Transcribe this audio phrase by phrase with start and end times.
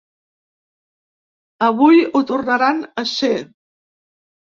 [1.69, 3.35] Avui ho tornaran a ser.